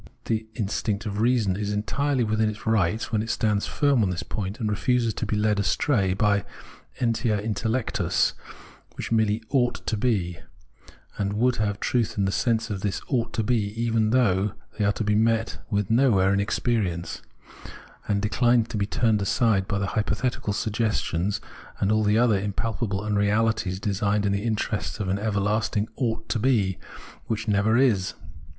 The 0.25 0.47
instinct 0.55 1.05
of 1.05 1.21
reason 1.21 1.55
is 1.55 1.71
entirely 1.71 2.23
within 2.23 2.49
its 2.49 2.65
rights 2.65 3.11
when 3.11 3.21
it 3.21 3.29
stands 3.29 3.67
firm 3.67 4.01
on 4.01 4.09
this 4.09 4.23
point, 4.23 4.59
and 4.59 4.67
refuses 4.67 5.13
to 5.13 5.27
be 5.27 5.35
led 5.35 5.59
astray 5.59 6.15
by 6.15 6.43
entia 6.99 7.39
intellectus 7.39 8.33
which 8.95 9.11
merely 9.11 9.43
ought 9.49 9.85
to 9.85 9.95
be, 9.95 10.39
and 11.19 11.33
would 11.33 11.57
have 11.57 11.79
truth 11.79 12.17
in 12.17 12.25
the 12.25 12.31
sense 12.31 12.71
of 12.71 12.81
this" 12.81 12.99
ought 13.09 13.31
to 13.33 13.43
be," 13.43 13.79
even 13.79 14.09
though 14.09 14.53
they 14.75 14.85
are 14.85 14.91
to 14.91 15.03
be 15.03 15.13
met 15.13 15.59
with 15.69 15.91
nowhere 15.91 16.33
in 16.33 16.39
experience; 16.39 17.21
and 18.07 18.23
dechnes 18.23 18.69
to 18.69 18.77
be 18.77 18.87
turned 18.87 19.21
aside 19.21 19.67
by 19.67 19.77
the 19.77 19.85
hypothetical 19.93 20.51
sugges 20.51 20.99
tions 21.03 21.39
and 21.79 21.91
all 21.91 22.03
the 22.03 22.17
other 22.17 22.39
impalpable 22.39 23.01
unreahties 23.03 23.79
designed 23.79 24.25
in 24.25 24.31
the 24.31 24.41
interest 24.45 24.99
of 24.99 25.09
an 25.09 25.19
everlasting" 25.19 25.87
ought 25.95 26.27
to 26.27 26.39
be" 26.39 26.79
which 27.27 27.47
never 27.47 27.77
is. 27.77 28.15